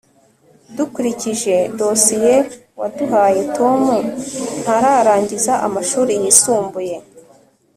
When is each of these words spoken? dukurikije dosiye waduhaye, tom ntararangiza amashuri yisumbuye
dukurikije 0.75 1.55
dosiye 1.79 2.35
waduhaye, 2.79 3.41
tom 3.57 3.81
ntararangiza 4.61 5.53
amashuri 5.67 6.13
yisumbuye 6.21 6.95